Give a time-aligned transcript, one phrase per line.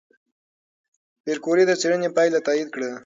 [1.23, 2.91] پېیر کوري د څېړنې پایله تایید کړه.